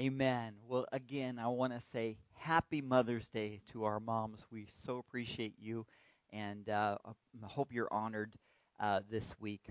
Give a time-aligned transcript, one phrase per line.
[0.00, 0.54] Amen.
[0.66, 4.46] Well, again, I want to say happy Mother's Day to our moms.
[4.50, 5.86] We so appreciate you,
[6.32, 8.32] and uh, I hope you're honored
[8.78, 9.62] uh, this week.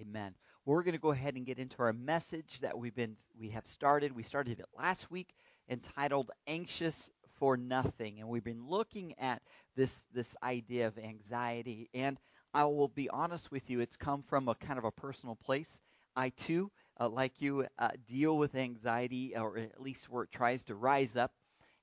[0.00, 0.34] Amen.
[0.64, 3.64] We're going to go ahead and get into our message that we've been we have
[3.64, 4.10] started.
[4.12, 5.32] We started it last week,
[5.70, 7.08] entitled "Anxious
[7.38, 9.40] for Nothing," and we've been looking at
[9.76, 11.88] this this idea of anxiety.
[11.94, 12.18] And
[12.52, 15.78] I will be honest with you, it's come from a kind of a personal place.
[16.16, 16.70] I too
[17.00, 21.16] uh, like you, uh, deal with anxiety, or at least where it tries to rise
[21.16, 21.32] up.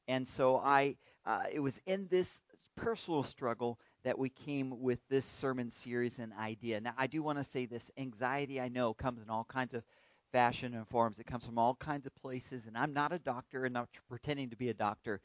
[0.07, 2.41] And so I, uh, it was in this
[2.75, 6.81] personal struggle that we came with this sermon series and idea.
[6.81, 9.83] Now, I do want to say this anxiety, I know, comes in all kinds of
[10.31, 11.19] fashion and forms.
[11.19, 14.49] It comes from all kinds of places, and I'm not a doctor and not pretending
[14.49, 15.21] to be a doctor.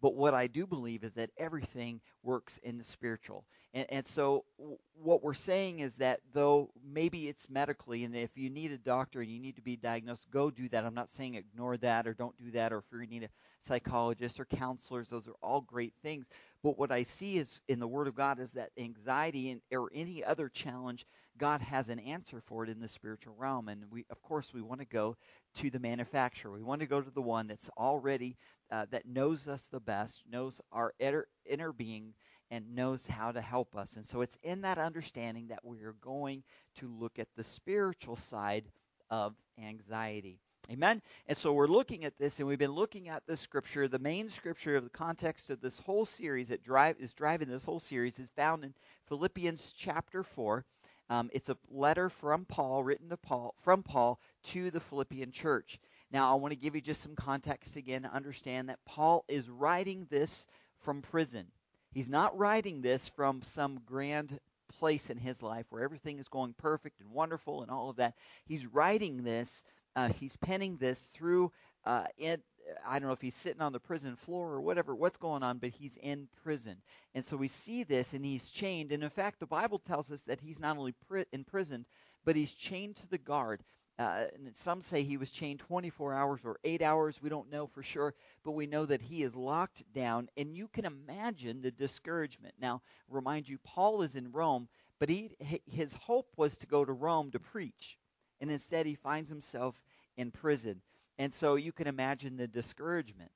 [0.00, 3.44] But what I do believe is that everything works in the spiritual.
[3.74, 8.36] And, and so w- what we're saying is that though maybe it's medically, and if
[8.36, 10.84] you need a doctor and you need to be diagnosed, go do that.
[10.84, 13.28] I'm not saying ignore that or don't do that, or if you need a
[13.62, 16.26] psychologist or counselors, those are all great things.
[16.62, 19.90] But what I see is in the Word of God is that anxiety and, or
[19.94, 21.06] any other challenge,
[21.40, 23.68] God has an answer for it in the spiritual realm.
[23.68, 25.16] And we, of course, we want to go
[25.56, 26.52] to the manufacturer.
[26.52, 28.36] We want to go to the one that's already
[28.70, 32.12] uh, that knows us the best, knows our inner, inner being,
[32.50, 33.96] and knows how to help us.
[33.96, 36.42] And so it's in that understanding that we are going
[36.78, 38.66] to look at the spiritual side
[39.08, 40.38] of anxiety.
[40.70, 41.00] Amen.
[41.26, 43.88] And so we're looking at this, and we've been looking at this scripture.
[43.88, 47.64] The main scripture of the context of this whole series that drive is driving this
[47.64, 48.74] whole series is found in
[49.08, 50.64] Philippians chapter four.
[51.10, 55.80] Um, it's a letter from Paul, written to Paul from Paul to the Philippian church.
[56.12, 59.48] Now, I want to give you just some context again to understand that Paul is
[59.48, 60.46] writing this
[60.80, 61.46] from prison.
[61.92, 64.38] He's not writing this from some grand
[64.78, 68.14] place in his life where everything is going perfect and wonderful and all of that.
[68.44, 69.64] He's writing this,
[69.96, 71.50] uh, he's penning this through
[71.84, 72.40] uh, it.
[72.86, 75.58] I don't know if he's sitting on the prison floor or whatever, what's going on,
[75.58, 76.76] but he's in prison.
[77.14, 78.92] And so we see this, and he's chained.
[78.92, 81.86] And in fact, the Bible tells us that he's not only pri- imprisoned,
[82.24, 83.62] but he's chained to the guard.
[83.98, 87.20] Uh, and some say he was chained 24 hours or 8 hours.
[87.22, 88.14] We don't know for sure,
[88.44, 90.28] but we know that he is locked down.
[90.36, 92.54] And you can imagine the discouragement.
[92.58, 94.68] Now, remind you, Paul is in Rome,
[94.98, 97.98] but he, his hope was to go to Rome to preach.
[98.40, 99.80] And instead, he finds himself
[100.16, 100.80] in prison.
[101.20, 103.30] And so you can imagine the discouragement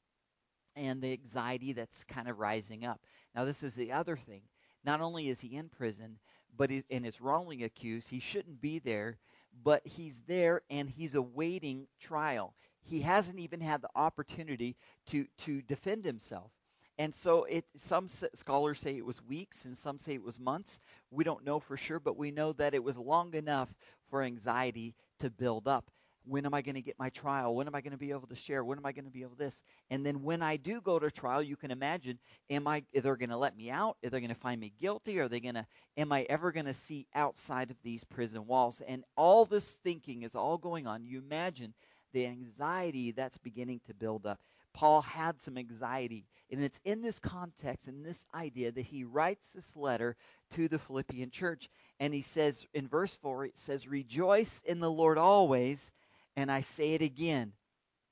[0.77, 3.01] and the anxiety that's kind of rising up.
[3.35, 4.43] Now, this is the other thing.
[4.85, 6.19] Not only is he in prison,
[6.57, 9.19] but he, and is wrongly accused, he shouldn't be there
[9.63, 12.55] but he's there and he's awaiting trial.
[12.83, 14.77] He hasn't even had the opportunity
[15.09, 16.51] to to defend himself.
[16.99, 20.81] And so it some scholars say it was weeks and some say it was months.
[21.13, 23.73] We don't know for sure, but we know that it was long enough
[24.11, 25.91] for anxiety to build up.
[26.27, 27.55] When am I going to get my trial?
[27.55, 28.65] When am I going to be able to share?
[28.65, 29.63] When am I going to be able to this?
[29.91, 32.19] And then when I do go to trial, you can imagine,
[32.49, 33.97] am I they're going to let me out?
[34.05, 35.19] Are they going to find me guilty?
[35.19, 38.81] Are they going to am I ever going to see outside of these prison walls?
[38.87, 41.05] And all this thinking is all going on.
[41.05, 41.75] You imagine
[42.13, 44.41] the anxiety that's beginning to build up.
[44.73, 49.49] Paul had some anxiety, and it's in this context in this idea that he writes
[49.49, 50.17] this letter
[50.55, 51.69] to the Philippian church.
[52.01, 55.93] And he says in verse 4, it says, Rejoice in the Lord always.
[56.37, 57.53] And I say it again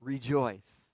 [0.00, 0.86] rejoice.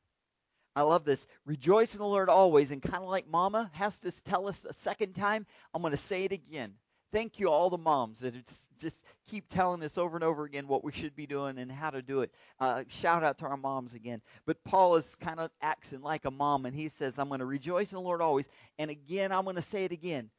[0.77, 1.27] I love this.
[1.45, 2.71] Rejoice in the Lord always.
[2.71, 5.97] And kind of like Mama has to tell us a second time, I'm going to
[5.97, 6.75] say it again.
[7.11, 8.35] Thank you, all the moms that
[8.79, 11.91] just keep telling us over and over again what we should be doing and how
[11.91, 12.31] to do it.
[12.61, 14.21] Uh, shout out to our moms again.
[14.45, 17.47] But Paul is kind of acting like a mom, and he says, I'm going to
[17.47, 18.49] rejoice in the Lord always.
[18.79, 20.31] And again, I'm going to say it again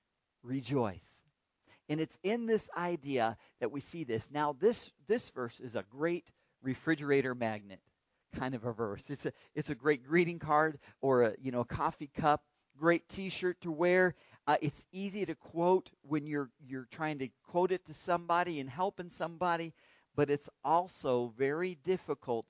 [0.43, 1.23] rejoice.
[1.89, 4.29] And it's in this idea that we see this.
[4.31, 7.79] Now, this, this verse is a great refrigerator magnet
[8.35, 9.09] kind of a verse.
[9.09, 12.43] It's a it's a great greeting card or a you know a coffee cup.
[12.77, 14.15] Great T-shirt to wear.
[14.47, 18.69] Uh, it's easy to quote when you're you're trying to quote it to somebody and
[18.69, 19.73] helping somebody,
[20.15, 22.45] but it's also very difficult,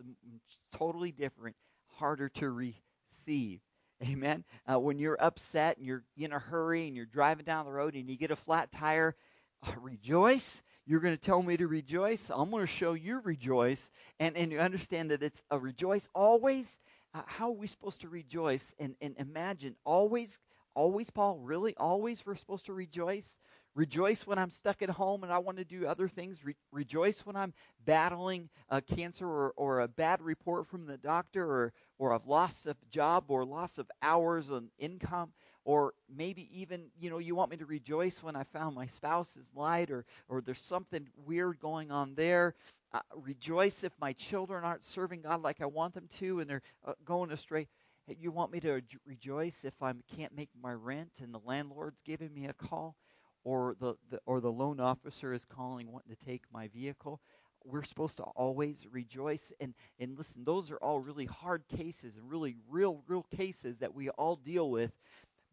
[0.77, 1.55] totally different,
[1.87, 3.59] harder to receive.
[4.03, 4.43] Amen.
[4.71, 7.95] Uh, when you're upset and you're in a hurry and you're driving down the road
[7.95, 9.15] and you get a flat tire,
[9.77, 12.31] rejoice you're going to tell me to rejoice.
[12.33, 13.91] I'm going to show you rejoice.
[14.19, 16.79] And, and you understand that it's a rejoice always.
[17.13, 18.73] Uh, how are we supposed to rejoice?
[18.79, 20.39] And, and imagine always,
[20.73, 23.37] always, Paul, really, always we're supposed to rejoice?
[23.75, 26.43] Rejoice when I'm stuck at home and I want to do other things.
[26.43, 27.53] Re- rejoice when I'm
[27.85, 32.65] battling a cancer or, or a bad report from the doctor or, or I've lost
[32.65, 35.33] a job or loss of hours and income
[35.69, 39.37] or maybe even you know you want me to rejoice when i found my spouse
[39.37, 42.55] is lied or or there's something weird going on there
[42.93, 46.63] uh, rejoice if my children aren't serving God like I want them to and they're
[46.87, 47.67] uh, going astray.
[48.07, 52.33] You want me to rejoice if I can't make my rent and the landlord's giving
[52.33, 52.95] me a call,
[53.43, 57.21] or the, the or the loan officer is calling wanting to take my vehicle?
[57.63, 60.43] We're supposed to always rejoice and and listen.
[60.43, 64.71] Those are all really hard cases and really real real cases that we all deal
[64.71, 64.91] with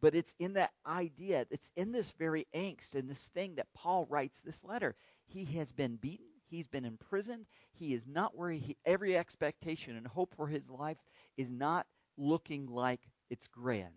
[0.00, 4.06] but it's in that idea, it's in this very angst and this thing that Paul
[4.08, 4.94] writes this letter.
[5.26, 10.06] He has been beaten, he's been imprisoned, he is not where he, every expectation and
[10.06, 10.98] hope for his life
[11.36, 13.00] is not looking like
[13.30, 13.94] it's grand.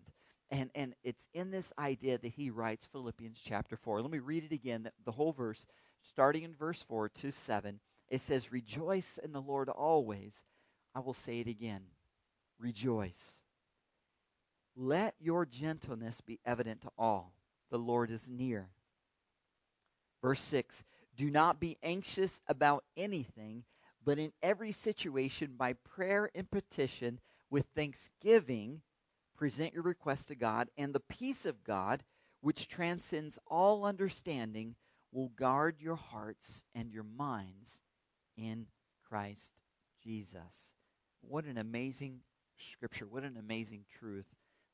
[0.50, 4.02] And, and it's in this idea that he writes Philippians chapter 4.
[4.02, 5.64] Let me read it again, the, the whole verse,
[6.02, 7.78] starting in verse 4 to 7.
[8.08, 10.42] It says, Rejoice in the Lord always.
[10.94, 11.82] I will say it again.
[12.58, 13.42] Rejoice.
[14.76, 17.32] Let your gentleness be evident to all.
[17.70, 18.68] The Lord is near.
[20.22, 20.84] Verse 6
[21.16, 23.64] Do not be anxious about anything,
[24.04, 27.20] but in every situation, by prayer and petition,
[27.50, 28.80] with thanksgiving,
[29.36, 32.02] present your requests to God, and the peace of God,
[32.40, 34.76] which transcends all understanding,
[35.12, 37.80] will guard your hearts and your minds
[38.36, 38.66] in
[39.08, 39.54] Christ
[40.02, 40.74] Jesus.
[41.22, 42.20] What an amazing
[42.56, 43.06] scripture.
[43.06, 44.26] What an amazing truth.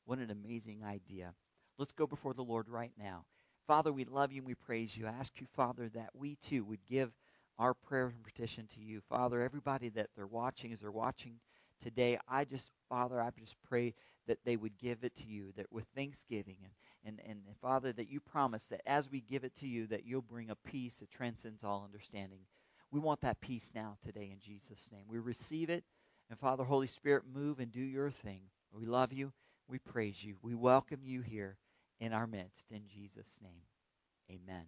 [0.07, 1.33] What an amazing idea.
[1.77, 3.25] Let's go before the Lord right now.
[3.67, 5.05] Father, we love you and we praise you.
[5.05, 7.11] I ask you, Father, that we too would give
[7.59, 9.01] our prayer and petition to you.
[9.09, 11.33] Father, everybody that they're watching, as they're watching
[11.83, 13.93] today, I just, Father, I just pray
[14.27, 16.55] that they would give it to you, that with thanksgiving
[17.03, 20.05] and, and, and, Father, that you promise that as we give it to you, that
[20.05, 22.39] you'll bring a peace that transcends all understanding.
[22.91, 25.03] We want that peace now today in Jesus' name.
[25.09, 25.83] We receive it.
[26.29, 28.43] And Father, Holy Spirit, move and do your thing.
[28.71, 29.33] We love you.
[29.69, 30.37] We praise you.
[30.41, 31.57] We welcome you here
[31.99, 32.71] in our midst.
[32.71, 33.63] In Jesus' name,
[34.31, 34.65] amen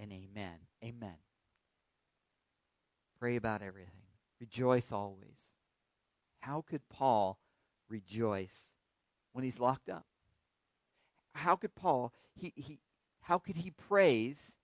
[0.00, 0.58] and amen.
[0.84, 1.16] Amen.
[3.18, 3.92] Pray about everything.
[4.40, 5.50] Rejoice always.
[6.40, 7.38] How could Paul
[7.88, 8.72] rejoice
[9.32, 10.06] when he's locked up?
[11.34, 12.78] How could Paul, he, he,
[13.20, 14.56] how could he praise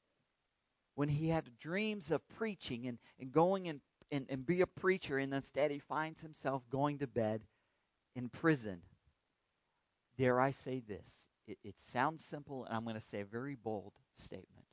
[0.95, 5.19] when he had dreams of preaching and, and going and, and, and be a preacher,
[5.19, 7.43] and instead he finds himself going to bed
[8.15, 8.81] in prison?
[10.17, 11.27] Dare I say this?
[11.47, 14.67] It, it sounds simple, and I'm going to say a very bold statement.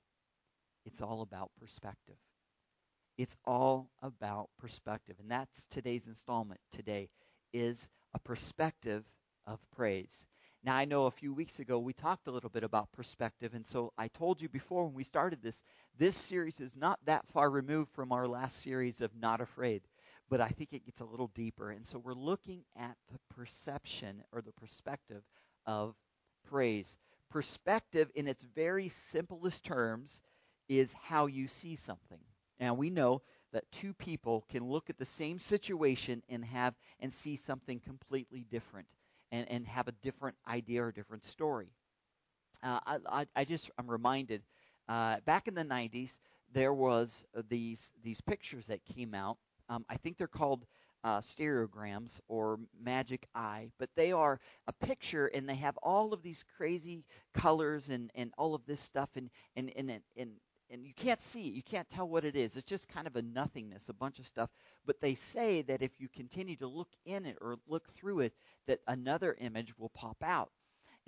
[0.86, 2.18] It's all about perspective.
[3.18, 5.18] It's all about perspective.
[5.20, 7.10] And that's today's installment today
[7.54, 9.04] is a perspective
[9.46, 10.26] of praise.
[10.64, 13.66] Now, I know a few weeks ago we talked a little bit about perspective, and
[13.66, 15.62] so I told you before when we started this,
[15.98, 19.82] this series is not that far removed from our last series of Not Afraid,
[20.30, 21.72] but I think it gets a little deeper.
[21.72, 25.24] And so we're looking at the perception or the perspective
[25.66, 25.96] of
[26.50, 26.96] praise.
[27.30, 30.22] Perspective, in its very simplest terms,
[30.68, 32.20] is how you see something.
[32.60, 33.22] Now, we know
[33.52, 38.46] that two people can look at the same situation and have and see something completely
[38.52, 38.88] different
[39.32, 41.72] and, and have a different idea or different story.
[42.62, 44.44] Uh, I, I, I, just I'm reminded
[44.88, 46.20] uh, back in the 90s
[46.52, 49.38] there was these these pictures that came out.
[49.70, 50.66] Um, I think they're called
[51.04, 56.22] uh, stereograms or magic eye, but they are a picture and they have all of
[56.24, 60.32] these crazy colors and, and all of this stuff and, and, and, and,
[60.70, 61.54] and you can't see it.
[61.54, 62.56] You can't tell what it is.
[62.56, 64.50] It's just kind of a nothingness, a bunch of stuff.
[64.86, 68.34] But they say that if you continue to look in it or look through it,
[68.68, 70.52] that another image will pop out.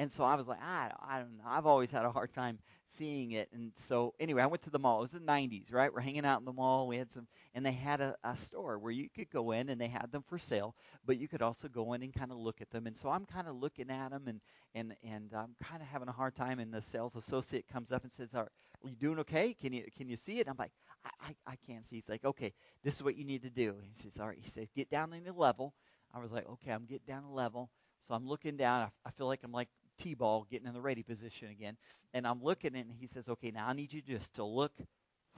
[0.01, 1.43] And so I was like, I, I don't know.
[1.45, 3.49] I've always had a hard time seeing it.
[3.53, 4.97] And so anyway, I went to the mall.
[4.99, 5.93] It was the 90s, right?
[5.93, 6.87] We're hanging out in the mall.
[6.87, 9.79] We had some, and they had a, a store where you could go in and
[9.79, 12.61] they had them for sale, but you could also go in and kind of look
[12.61, 12.87] at them.
[12.87, 14.41] And so I'm kind of looking at them and
[14.73, 16.59] and and I'm kind of having a hard time.
[16.59, 18.49] And the sales associate comes up and says, "Are,
[18.83, 19.53] are you doing okay?
[19.53, 20.71] Can you can you see it?" I'm like,
[21.05, 21.09] I,
[21.47, 21.97] I I can't see.
[21.97, 22.53] He's like, "Okay,
[22.83, 25.13] this is what you need to do." He says, "All right." He says, "Get down
[25.13, 25.73] in the level."
[26.13, 27.69] I was like, "Okay, I'm getting down a level."
[28.07, 28.81] So I'm looking down.
[29.05, 31.77] I, I feel like I'm like T-ball getting in the ready position again.
[32.13, 34.73] And I'm looking and he says, okay, now I need you just to look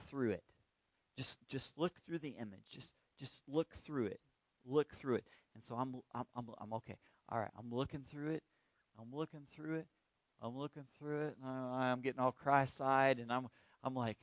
[0.06, 0.42] through it.
[1.16, 2.64] Just just look through the image.
[2.70, 4.20] Just just look through it.
[4.66, 5.24] Look through it.
[5.54, 6.96] And so I'm I'm I'm, I'm okay.
[7.28, 8.42] All right, I'm looking through it.
[9.00, 9.86] I'm looking through it.
[10.42, 11.36] I'm looking through it.
[11.42, 13.48] And I'm getting all cross-eyed and I'm
[13.84, 14.18] I'm like,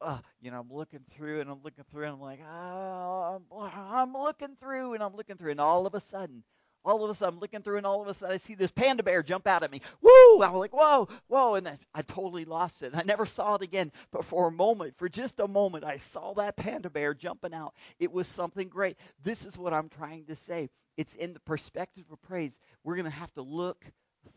[0.00, 3.70] uh, you know, I'm looking through and I'm looking through and I'm like, oh, I'm,
[3.72, 6.42] I'm looking through and I'm looking through and all of a sudden
[6.84, 8.70] all of a sudden I'm looking through and all of a sudden I see this
[8.70, 9.80] panda bear jump out at me.
[10.00, 10.42] Woo!
[10.42, 12.92] I was like, whoa, whoa, and I totally lost it.
[12.94, 13.92] I never saw it again.
[14.10, 17.74] But for a moment, for just a moment, I saw that panda bear jumping out.
[17.98, 18.96] It was something great.
[19.22, 20.70] This is what I'm trying to say.
[20.96, 22.58] It's in the perspective of praise.
[22.84, 23.84] We're going to have to look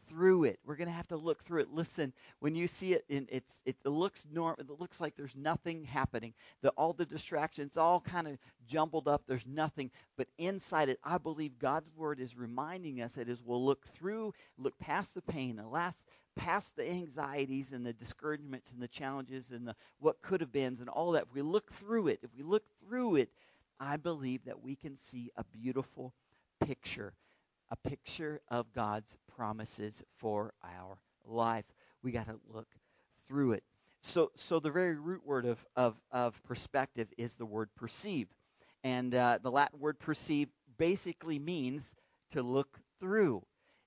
[0.07, 0.59] through it.
[0.65, 1.73] We're going to have to look through it.
[1.73, 6.33] Listen, when you see it, it's it looks norm, it looks like there's nothing happening.
[6.61, 8.37] The, all the distractions, all kind of
[8.67, 9.23] jumbled up.
[9.27, 13.63] There's nothing, but inside it, I believe God's word is reminding us that as we'll
[13.63, 18.81] look through, look past the pain, the last past the anxieties and the discouragements and
[18.81, 21.23] the challenges and the what could have beens and all that.
[21.23, 23.29] If we look through it, if we look through it,
[23.79, 26.13] I believe that we can see a beautiful
[26.61, 27.13] picture
[27.71, 31.65] a picture of God's promises for our life.
[32.03, 32.67] We got to look
[33.27, 33.63] through it.
[34.01, 38.27] So, so the very root word of, of, of perspective is the word perceive.
[38.83, 41.95] And uh, the Latin word perceive basically means
[42.31, 43.41] to look through.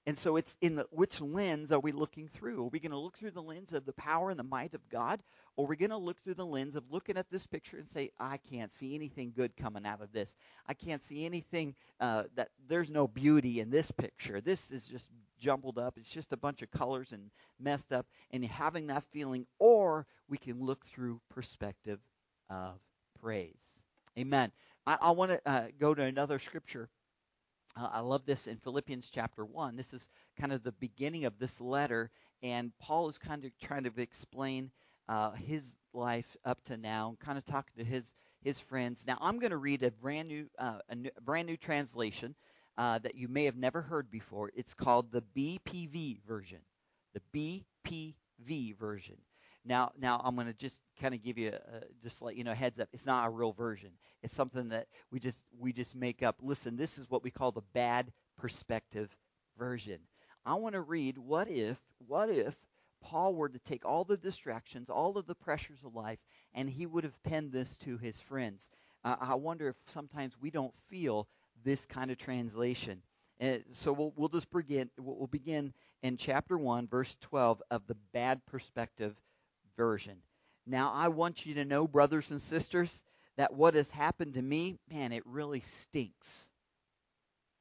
[0.08, 2.64] And so it's in the which lens are we looking through?
[2.64, 4.88] Are we going to look through the lens of the power and the might of
[4.88, 5.22] God?
[5.54, 7.86] Or are we going to look through the lens of looking at this picture and
[7.86, 10.34] say, I can't see anything good coming out of this.
[10.66, 14.40] I can't see anything uh, that there's no beauty in this picture.
[14.40, 15.98] This is just jumbled up.
[15.98, 18.06] It's just a bunch of colors and messed up.
[18.30, 22.00] And having that feeling, or we can look through perspective
[22.48, 22.80] of
[23.20, 23.82] praise.
[24.18, 24.52] Amen.
[24.86, 26.88] I, I want to uh, go to another scripture
[27.78, 29.76] uh, I love this in Philippians chapter 1.
[29.76, 30.08] This is
[30.38, 32.10] kind of the beginning of this letter,
[32.42, 34.70] and Paul is kind of trying to explain
[35.08, 39.04] uh, his life up to now, and kind of talking to his his friends.
[39.06, 42.34] Now, I'm going to read a brand new, uh, a, new brand new translation
[42.76, 44.50] uh, that you may have never heard before.
[44.54, 46.58] It's called the BPV version.
[47.14, 47.64] The
[48.44, 49.16] BPV version.
[49.68, 52.54] Now, now I'm going to just kind of give you a, just let you know
[52.54, 52.88] heads up.
[52.94, 53.90] It's not a real version.
[54.22, 56.36] It's something that we just we just make up.
[56.42, 59.14] Listen, this is what we call the bad perspective
[59.58, 59.98] version.
[60.46, 62.56] I want to read what if what if
[63.02, 66.18] Paul were to take all the distractions, all of the pressures of life,
[66.54, 68.70] and he would have penned this to his friends.
[69.04, 71.28] Uh, I wonder if sometimes we don't feel
[71.62, 73.02] this kind of translation.
[73.38, 74.88] Uh, so we'll, we'll just begin.
[74.98, 79.14] We'll begin in chapter one, verse 12 of the bad perspective
[79.78, 80.18] version.
[80.66, 83.00] Now, I want you to know, brothers and sisters,
[83.38, 86.46] that what has happened to me, man, it really stinks.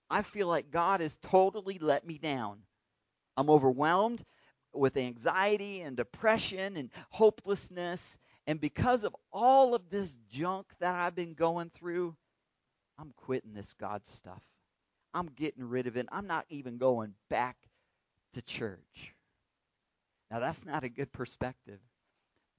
[0.10, 2.58] I feel like God has totally let me down.
[3.38, 4.24] I'm overwhelmed
[4.74, 8.18] with anxiety and depression and hopelessness.
[8.48, 12.16] And because of all of this junk that I've been going through,
[12.98, 14.42] I'm quitting this God stuff.
[15.14, 16.08] I'm getting rid of it.
[16.12, 17.58] I'm not even going back
[18.34, 19.14] to church.
[20.32, 21.80] Now, that's not a good perspective.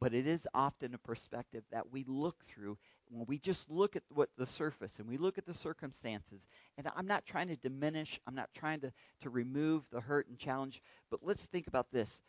[0.00, 2.78] But it is often a perspective that we look through
[3.10, 6.46] when we just look at what the surface and we look at the circumstances.
[6.76, 10.38] And I'm not trying to diminish, I'm not trying to, to remove the hurt and
[10.38, 12.20] challenge, but let's think about this.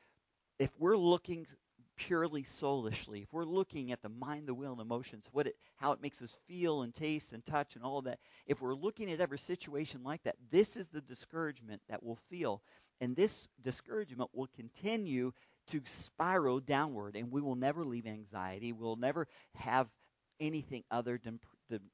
[0.58, 1.46] If we're looking
[1.96, 5.92] purely soulishly, if we're looking at the mind, the will, and emotions, what it, how
[5.92, 9.12] it makes us feel and taste and touch and all of that, if we're looking
[9.12, 12.62] at every situation like that, this is the discouragement that we'll feel.
[13.02, 15.32] And this discouragement will continue
[15.68, 18.74] to spiral downward, and we will never leave anxiety.
[18.74, 19.88] We'll never have
[20.40, 21.40] anything other than,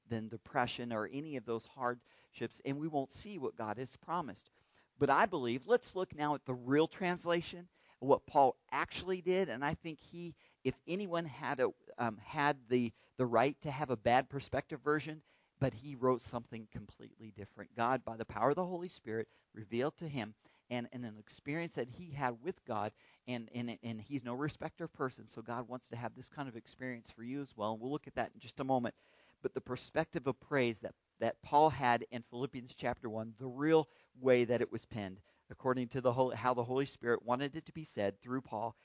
[0.09, 4.49] than depression or any of those hardships, and we won't see what God has promised.
[4.97, 7.67] But I believe, let's look now at the real translation,
[7.99, 12.91] what Paul actually did, and I think he, if anyone had a, um, had the
[13.17, 15.21] the right to have a bad perspective version,
[15.59, 17.75] but he wrote something completely different.
[17.75, 20.33] God, by the power of the Holy Spirit, revealed to him
[20.69, 22.91] and, and an experience that he had with God,
[23.27, 26.47] and, and, and he's no respecter of persons, so God wants to have this kind
[26.47, 28.95] of experience for you as well, and we'll look at that in just a moment.
[29.41, 33.87] But the perspective of praise that, that Paul had in Philippians chapter 1, the real
[34.19, 35.19] way that it was penned,
[35.51, 38.75] according to the Holy, how the Holy Spirit wanted it to be said through Paul,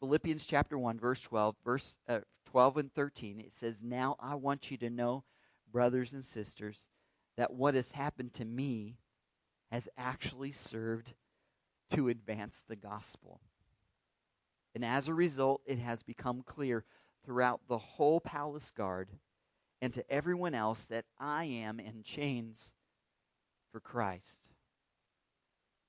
[0.00, 4.70] Philippians chapter 1, verse 12, verse uh, 12 and 13, it says, Now I want
[4.70, 5.24] you to know,
[5.72, 6.86] brothers and sisters,
[7.36, 8.96] that what has happened to me
[9.72, 11.12] has actually served
[11.92, 13.40] to advance the gospel.
[14.74, 16.84] And as a result, it has become clear
[17.24, 19.08] throughout the whole palace guard
[19.80, 22.72] and to everyone else that I am in chains
[23.72, 24.48] for Christ.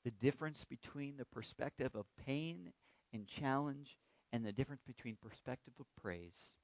[0.03, 2.71] The difference between the perspective of pain
[3.13, 3.97] and challenge
[4.31, 6.55] and the difference between perspective of praise.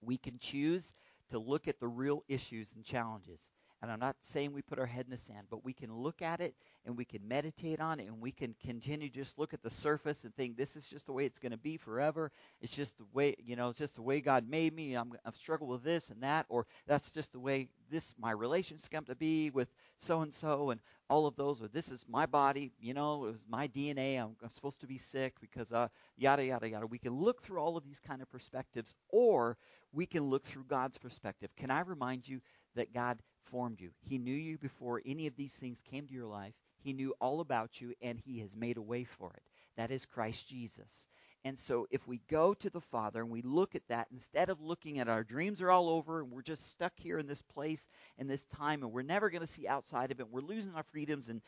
[0.00, 0.92] We can choose
[1.30, 3.50] to look at the real issues and challenges
[3.82, 6.22] and I'm not saying we put our head in the sand, but we can look
[6.22, 6.54] at it
[6.86, 10.24] and we can meditate on it and we can continue just look at the surface
[10.24, 12.32] and think this is just the way it's going to be forever.
[12.60, 14.94] It's just the way, you know, it's just the way God made me.
[14.94, 18.88] I'm, I've struggled with this and that, or that's just the way this, my relationship's
[18.88, 19.68] come to be with
[19.98, 23.32] so and so and all of those, or this is my body, you know, it
[23.32, 24.20] was my DNA.
[24.20, 26.86] I'm, I'm supposed to be sick because, uh, yada, yada, yada.
[26.86, 29.56] We can look through all of these kind of perspectives, or
[29.92, 31.50] we can look through God's perspective.
[31.56, 32.40] Can I remind you
[32.76, 33.18] that God
[33.50, 33.90] formed you.
[34.08, 36.54] He knew you before any of these things came to your life.
[36.82, 39.42] He knew all about you, and He has made a way for it.
[39.76, 41.08] That is Christ Jesus.
[41.44, 44.60] And so if we go to the Father and we look at that, instead of
[44.60, 47.86] looking at our dreams are all over and we're just stuck here in this place
[48.18, 50.82] and this time and we're never going to see outside of it, we're losing our
[50.82, 51.40] freedoms and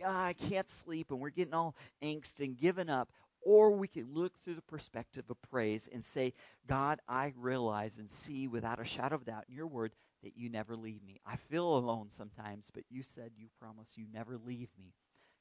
[0.00, 3.10] God, I can't sleep and we're getting all angst and given up,
[3.42, 6.32] or we can look through the perspective of praise and say,
[6.66, 9.92] God, I realize and see without a shadow of doubt in your word
[10.24, 11.20] that you never leave me.
[11.24, 14.94] I feel alone sometimes, but you said you promise you never leave me.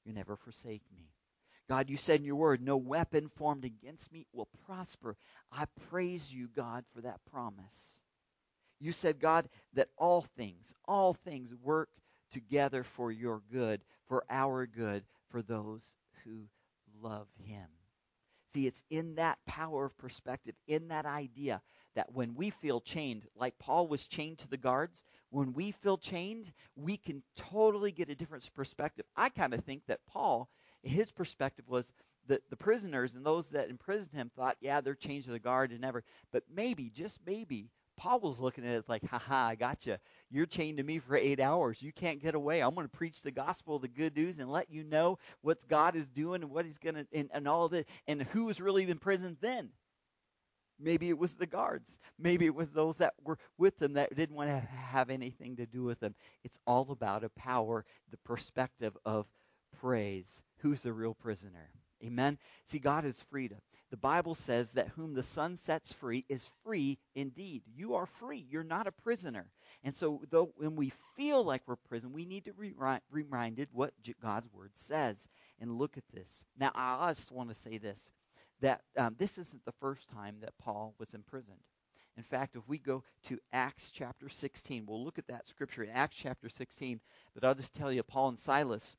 [0.05, 1.09] You never forsake me.
[1.69, 5.15] God, you said in your word, no weapon formed against me will prosper.
[5.51, 8.01] I praise you, God, for that promise.
[8.79, 11.89] You said, God, that all things, all things work
[12.33, 15.93] together for your good, for our good, for those
[16.25, 16.47] who
[17.01, 17.67] love him.
[18.53, 21.61] See, it's in that power of perspective, in that idea
[21.95, 25.97] that when we feel chained, like Paul was chained to the guards, when we feel
[25.97, 29.05] chained, we can totally get a different perspective.
[29.15, 30.49] I kind of think that Paul
[30.83, 31.91] his perspective was
[32.27, 35.71] that the prisoners and those that imprisoned him thought, yeah, they're chained to the guard
[35.71, 36.03] and never.
[36.31, 39.97] But maybe, just maybe, Paul was looking at it like, haha, I got you.
[40.29, 41.81] You're chained to me for eight hours.
[41.81, 42.61] You can't get away.
[42.61, 45.95] I'm going to preach the gospel, the good news, and let you know what God
[45.95, 48.59] is doing and what He's going to, and, and all of it, and who was
[48.59, 49.69] really in prison then.
[50.79, 51.97] Maybe it was the guards.
[52.19, 55.65] Maybe it was those that were with them that didn't want to have anything to
[55.65, 56.15] do with them.
[56.43, 59.27] It's all about a power, the perspective of
[59.79, 61.69] praise who's the real prisoner.
[62.03, 62.37] Amen.
[62.65, 63.59] See, God is freedom.
[63.89, 67.61] The Bible says that whom the Son sets free is free indeed.
[67.75, 68.45] You are free.
[68.49, 69.45] You're not a prisoner.
[69.83, 72.73] And so, though when we feel like we're prison, we need to be
[73.11, 75.27] reminded what God's word says.
[75.59, 76.43] And look at this.
[76.57, 78.09] Now, I just want to say this:
[78.63, 81.59] that um, this isn't the first time that Paul was imprisoned.
[82.17, 85.89] In fact, if we go to Acts chapter 16, we'll look at that scripture in
[85.91, 86.99] Acts chapter 16.
[87.35, 88.95] But I'll just tell you, Paul and Silas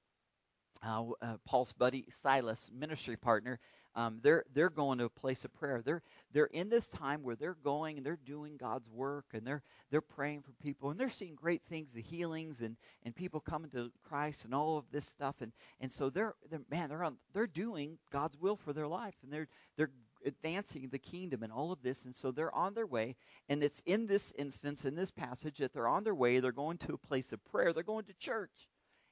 [0.84, 3.58] uh, uh, Paul's buddy Silas, ministry partner,
[3.96, 5.80] um, they're they're going to a place of prayer.
[5.84, 9.62] They're they're in this time where they're going and they're doing God's work and they're
[9.90, 13.70] they're praying for people and they're seeing great things, the healings and and people coming
[13.70, 15.36] to Christ and all of this stuff.
[15.40, 19.14] And and so they're they're man they're on they're doing God's will for their life
[19.22, 19.90] and they're they're
[20.26, 22.04] advancing the kingdom and all of this.
[22.04, 23.14] And so they're on their way
[23.48, 26.40] and it's in this instance in this passage that they're on their way.
[26.40, 27.72] They're going to a place of prayer.
[27.72, 28.68] They're going to church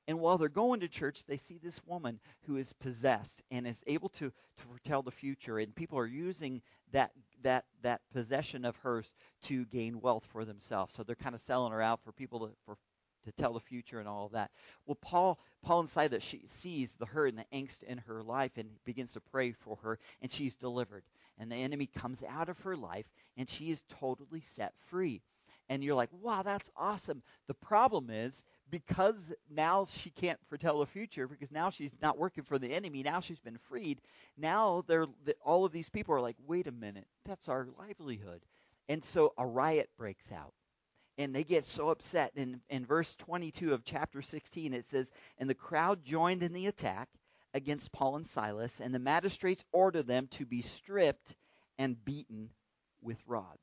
[0.08, 3.84] and while they're going to church, they see this woman who is possessed and is
[3.86, 5.58] able to, to foretell the future.
[5.58, 6.60] And people are using
[6.90, 7.12] that,
[7.42, 10.92] that, that possession of hers to gain wealth for themselves.
[10.94, 12.76] So they're kind of selling her out for people to, for,
[13.24, 14.50] to tell the future and all of that.
[14.86, 18.52] Well, Paul, Paul inside that she sees the hurt and the angst in her life
[18.56, 21.04] and begins to pray for her, and she's delivered.
[21.38, 25.22] And the enemy comes out of her life, and she is totally set free
[25.68, 27.22] and you're like, wow, that's awesome.
[27.46, 32.42] The problem is because now she can't foretell the future because now she's not working
[32.42, 33.02] for the enemy.
[33.02, 34.00] Now she's been freed.
[34.36, 35.06] Now they're
[35.44, 38.40] all of these people are like, wait a minute, that's our livelihood.
[38.88, 40.54] And so a riot breaks out.
[41.18, 42.32] And they get so upset.
[42.34, 46.66] In, in verse 22 of chapter 16, it says, And the crowd joined in the
[46.66, 47.10] attack
[47.52, 51.36] against Paul and Silas, and the magistrates ordered them to be stripped
[51.78, 52.48] and beaten
[53.02, 53.60] with rods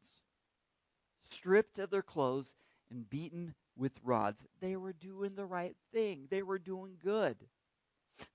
[1.32, 2.56] stripped of their clothes
[2.89, 4.46] and beaten with rods.
[4.62, 7.38] They were doing the right thing, they were doing good.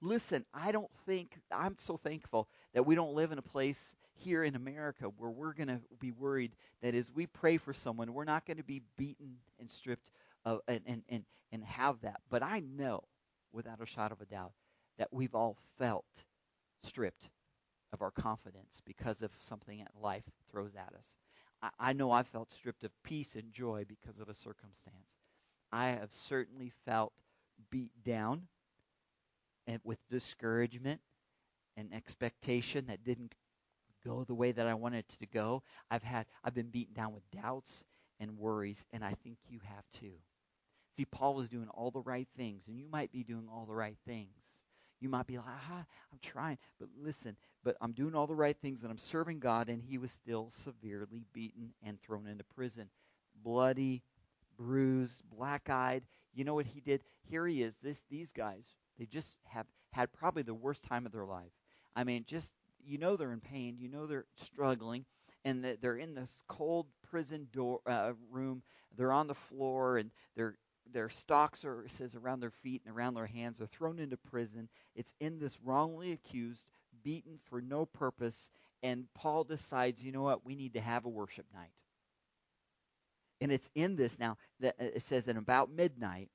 [0.00, 4.42] Listen, I don't think, I'm so thankful that we don't live in a place here
[4.42, 6.52] in America where we're going to be worried
[6.82, 10.10] that as we pray for someone, we're not going to be beaten and stripped
[10.46, 12.20] of, and, and, and, and have that.
[12.30, 13.02] But I know,
[13.52, 14.52] without a shadow of a doubt,
[14.98, 16.06] that we've all felt
[16.82, 17.28] stripped
[17.92, 21.16] of our confidence because of something that life throws at us.
[21.62, 25.23] I, I know I've felt stripped of peace and joy because of a circumstance.
[25.74, 27.12] I have certainly felt
[27.68, 28.42] beat down
[29.66, 31.00] and with discouragement
[31.76, 33.34] and expectation that didn't
[34.04, 35.64] go the way that I wanted it to go.
[35.90, 37.82] I've had I've been beaten down with doubts
[38.20, 40.12] and worries, and I think you have too.
[40.96, 43.74] See, Paul was doing all the right things, and you might be doing all the
[43.74, 44.62] right things.
[45.00, 46.58] You might be like, ah, I'm trying.
[46.78, 49.98] But listen, but I'm doing all the right things and I'm serving God, and he
[49.98, 52.88] was still severely beaten and thrown into prison.
[53.42, 54.04] Bloody,
[54.56, 56.04] bruised, black eyed.
[56.32, 57.02] You know what he did?
[57.22, 57.76] Here he is.
[57.78, 58.66] This these guys,
[58.98, 61.52] they just have had probably the worst time of their life.
[61.96, 62.52] I mean, just
[62.84, 65.04] you know they're in pain, you know they're struggling,
[65.44, 68.62] and they're in this cold prison door uh, room.
[68.96, 70.56] They're on the floor and they're
[70.92, 74.68] their stocks are says around their feet and around their hands They're thrown into prison
[74.94, 76.68] it's in this wrongly accused
[77.02, 78.50] beaten for no purpose
[78.82, 81.70] and paul decides you know what we need to have a worship night
[83.44, 86.30] and it's in this now that uh, it says that about midnight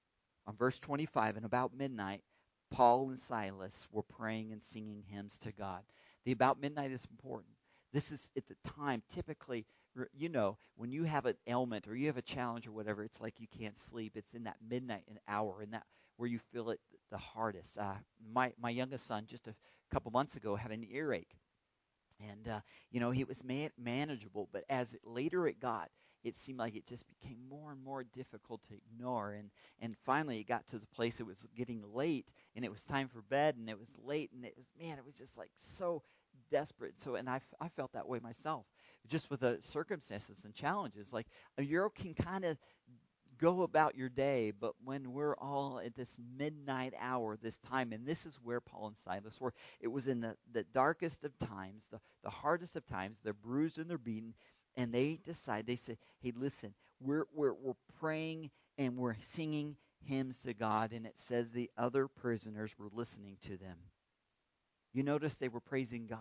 [0.48, 2.24] on verse 25 and about midnight
[2.72, 5.84] Paul and Silas were praying and singing hymns to God.
[6.26, 7.54] The about midnight is important.
[7.94, 9.66] This is at the time, typically,
[10.14, 13.20] you know, when you have an ailment or you have a challenge or whatever, it's
[13.22, 14.14] like you can't sleep.
[14.16, 15.86] It's in that midnight hour, and that
[16.18, 16.80] where you feel it
[17.12, 17.78] the hardest.
[17.78, 17.96] Uh,
[18.34, 19.56] my my youngest son, just a
[19.92, 21.36] couple months ago, had an earache,
[22.20, 24.50] and uh, you know, he was man- manageable.
[24.52, 25.90] But as it, later it got,
[26.24, 29.32] it seemed like it just became more and more difficult to ignore.
[29.34, 32.84] And and finally, it got to the place it was getting late, and it was
[32.84, 35.52] time for bed, and it was late, and it was man, it was just like
[35.58, 36.04] so
[36.52, 36.94] desperate.
[37.00, 38.66] So, and I, I felt that way myself,
[39.08, 41.14] just with the circumstances and challenges.
[41.14, 41.28] Like
[41.58, 41.64] a
[41.96, 42.58] can kind of
[43.38, 48.06] go about your day, but when we're all at this midnight hour, this time, and
[48.06, 51.86] this is where Paul and Silas were, it was in the, the darkest of times,
[51.90, 54.34] the, the hardest of times, they're bruised and they're beaten,
[54.78, 60.40] and they decide, they say, hey, listen, we're, we're, we're praying and we're singing hymns
[60.42, 63.78] to God, and it says the other prisoners were listening to them.
[64.94, 66.20] You notice they were praising God.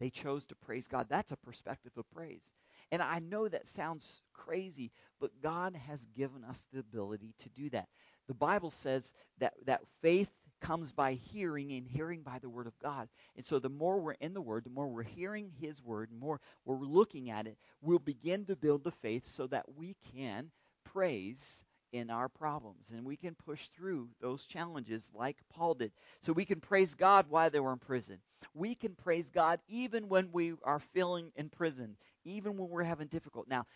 [0.00, 1.06] They chose to praise God.
[1.08, 2.52] That's a perspective of praise.
[2.90, 7.70] And I know that sounds crazy, but God has given us the ability to do
[7.70, 7.88] that.
[8.26, 12.78] The Bible says that, that faith comes by hearing and hearing by the word of
[12.80, 13.08] God.
[13.36, 16.16] And so the more we're in the word, the more we're hearing his word, the
[16.16, 20.50] more we're looking at it, we'll begin to build the faith so that we can
[20.84, 21.62] praise
[21.92, 25.92] in our problems and we can push through those challenges like Paul did.
[26.20, 28.18] So we can praise God while they were in prison.
[28.52, 33.06] We can praise God even when we are feeling in prison, even when we're having
[33.06, 33.48] difficult.
[33.48, 33.66] Now,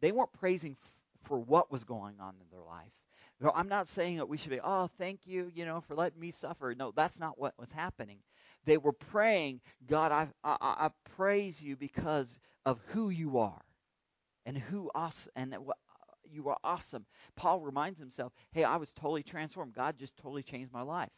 [0.00, 0.92] they weren't praising f-
[1.24, 2.92] for what was going on in their life.
[3.40, 6.20] No, I'm not saying that we should be, oh, thank you, you know, for letting
[6.20, 6.74] me suffer.
[6.76, 8.18] No, that's not what was happening.
[8.66, 13.62] They were praying, God, I, I, I praise you because of who you are
[14.44, 15.78] and who us and what
[16.30, 17.06] you are awesome.
[17.34, 19.74] Paul reminds himself, hey, I was totally transformed.
[19.74, 21.10] God just totally changed my life.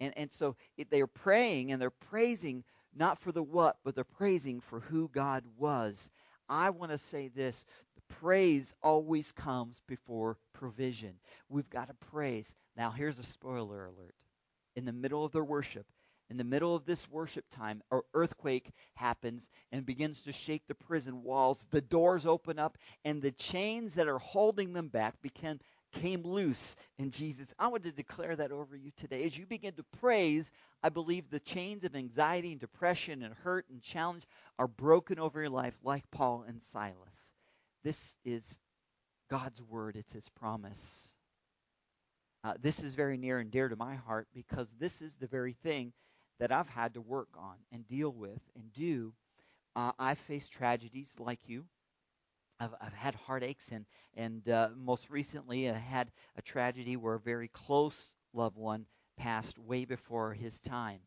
[0.00, 4.04] And, and so it, they're praying and they're praising not for the what, but they're
[4.04, 6.10] praising for who God was.
[6.48, 7.64] I want to say this
[8.08, 11.14] praise always comes before provision.
[11.48, 12.54] We've got to praise.
[12.76, 14.14] Now, here's a spoiler alert.
[14.74, 15.86] In the middle of their worship,
[16.28, 20.74] in the middle of this worship time, an earthquake happens and begins to shake the
[20.74, 21.64] prison walls.
[21.70, 25.60] The doors open up, and the chains that are holding them back became,
[25.92, 27.54] came loose in Jesus.
[27.58, 29.24] I want to declare that over you today.
[29.24, 30.50] As you begin to praise,
[30.82, 34.26] I believe the chains of anxiety and depression and hurt and challenge
[34.58, 37.35] are broken over your life, like Paul and Silas.
[37.84, 38.58] This is
[39.30, 41.10] God's word, it's his promise.
[42.44, 45.54] Uh, this is very near and dear to my heart because this is the very
[45.64, 45.92] thing
[46.38, 49.12] that I've had to work on and deal with and do.
[49.74, 51.64] Uh, I've faced tragedies like you.
[52.60, 53.84] I've, I've had heartaches, and
[54.14, 58.86] and uh, most recently, I had a tragedy where a very close loved one
[59.18, 61.00] passed way before his time,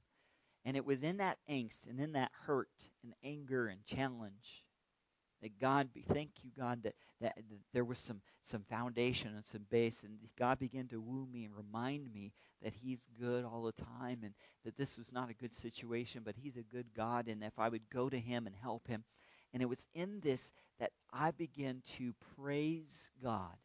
[0.65, 2.69] and it was in that angst and in that hurt
[3.03, 4.63] and anger and challenge
[5.41, 9.65] that God thank you God that, that that there was some some foundation and some
[9.69, 12.31] base and God began to woo me and remind me
[12.63, 14.33] that he's good all the time and
[14.65, 17.69] that this was not a good situation but he's a good God and if I
[17.69, 19.03] would go to him and help him.
[19.53, 23.55] And it was in this that I began to praise God.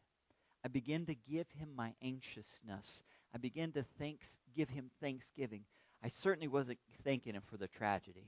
[0.63, 3.03] I began to give him my anxiousness.
[3.33, 5.63] I began to thanks give him thanksgiving.
[6.03, 8.27] I certainly wasn't thanking him for the tragedy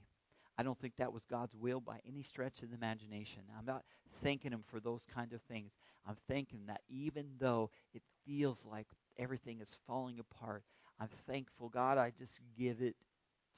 [0.57, 3.43] I don't think that was God's will by any stretch of the imagination.
[3.57, 3.83] I'm not
[4.23, 5.71] thanking Him for those kind of things.
[6.05, 10.63] I'm thanking that even though it feels like everything is falling apart,
[10.99, 12.95] I'm thankful, God, I just give it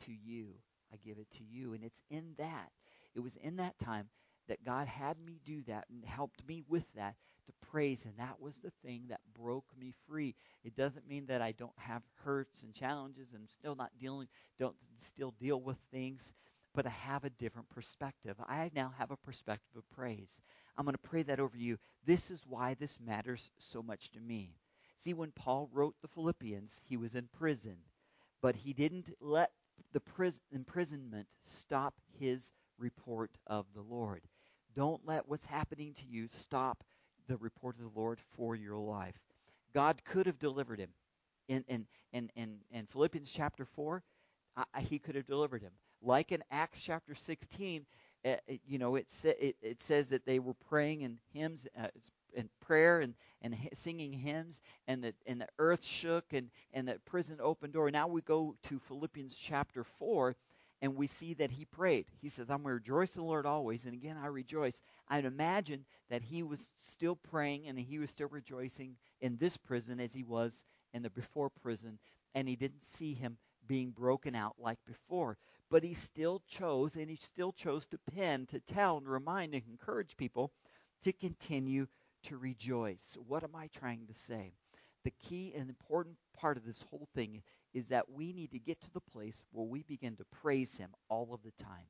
[0.06, 0.48] to you.
[0.92, 1.74] I give it to you.
[1.74, 2.72] And it's in that,
[3.16, 4.10] it was in that time
[4.48, 8.04] that God had me do that and helped me with that to praise.
[8.06, 10.36] And that was the thing that broke me free.
[10.64, 14.28] It doesn't mean that I don't have hurts and challenges and still not dealing,
[14.60, 16.34] don't still deal with things
[16.80, 18.38] but I have a different perspective.
[18.48, 20.40] I now have a perspective of praise.
[20.78, 21.78] I'm going to pray that over you.
[22.06, 24.56] This is why this matters so much to me.
[24.96, 27.76] See, when Paul wrote the Philippians, he was in prison,
[28.42, 29.52] but he didn't let
[29.92, 34.22] the pris- imprisonment stop his report of the Lord.
[34.74, 36.86] Don't let what's happening to you stop
[37.28, 39.20] the report of the Lord for your life.
[39.74, 40.92] God could have delivered him.
[41.50, 44.02] In, in, in, in, in Philippians chapter 4,
[44.56, 47.86] uh, he could have delivered him like in Acts chapter 16,
[48.26, 51.88] uh, it, you know, it, it, it says that they were praying in hymns uh,
[52.36, 57.00] and prayer and, and singing hymns, and the, and the earth shook and, and the
[57.06, 57.90] prison opened door.
[57.90, 60.36] Now we go to Philippians chapter 4,
[60.82, 62.06] and we see that he prayed.
[62.22, 63.86] He says, I'm going to rejoice in the Lord always.
[63.86, 64.80] And again, I rejoice.
[65.10, 70.00] I'd imagine that he was still praying and he was still rejoicing in this prison
[70.00, 72.00] as he was in the before prison
[72.36, 73.38] and he didn't see him
[73.70, 75.38] being broken out like before.
[75.70, 79.64] But he still chose, and he still chose to pen, to tell, and remind and
[79.70, 80.52] encourage people
[81.04, 81.88] to continue
[82.24, 83.16] to rejoice.
[83.28, 84.52] What am I trying to say?
[85.06, 87.42] The key and important part of this whole thing
[87.74, 90.90] is that we need to get to the place where we begin to praise him
[91.08, 91.86] all of the time.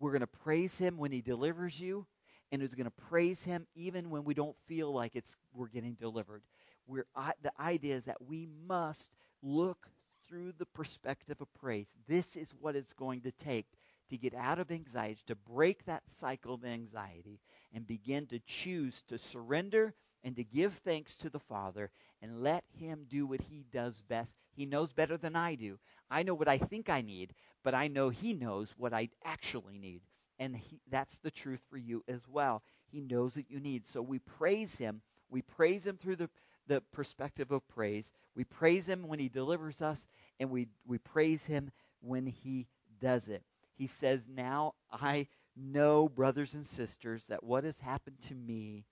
[0.00, 2.06] We're going to praise him when he delivers you,
[2.50, 5.94] and we're going to praise him even when we don't feel like it's we're getting
[5.94, 6.42] delivered.
[6.86, 7.04] We're,
[7.42, 9.10] the idea is that we must
[9.42, 9.86] look
[10.32, 11.88] through the perspective of praise.
[12.08, 13.66] This is what it's going to take
[14.08, 17.38] to get out of anxiety, to break that cycle of anxiety,
[17.74, 19.92] and begin to choose to surrender
[20.24, 21.90] and to give thanks to the Father
[22.22, 24.34] and let Him do what He does best.
[24.54, 25.78] He knows better than I do.
[26.10, 29.78] I know what I think I need, but I know He knows what I actually
[29.78, 30.00] need.
[30.38, 32.62] And he, that's the truth for you as well.
[32.86, 33.86] He knows what you need.
[33.86, 35.02] So we praise Him.
[35.30, 36.30] We praise Him through the,
[36.68, 38.10] the perspective of praise.
[38.34, 40.06] We praise Him when He delivers us,
[40.40, 41.70] and we, we praise Him
[42.00, 42.66] when He
[43.00, 43.42] does it.
[43.74, 48.84] He says, Now I know, brothers and sisters, that what has happened to me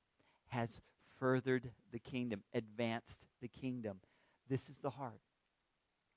[0.49, 0.81] has
[1.19, 3.99] furthered the kingdom, advanced the kingdom.
[4.49, 5.21] This is the heart.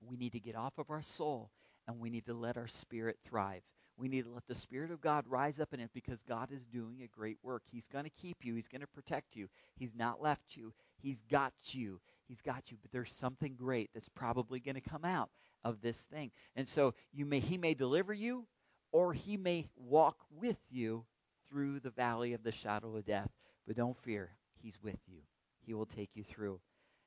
[0.01, 1.49] We need to get off of our soul
[1.87, 3.61] and we need to let our spirit thrive.
[3.97, 6.65] We need to let the Spirit of God rise up in it because God is
[6.65, 7.61] doing a great work.
[7.71, 9.47] He's going to keep you, He's going to protect you.
[9.75, 11.99] He's not left you, He's got you.
[12.27, 12.77] He's got you.
[12.81, 15.29] But there's something great that's probably going to come out
[15.63, 16.31] of this thing.
[16.55, 18.47] And so you may He may deliver you,
[18.91, 21.05] or He may walk with you
[21.49, 23.29] through the valley of the shadow of death.
[23.67, 25.19] But don't fear, He's with you.
[25.65, 26.59] He will take you through.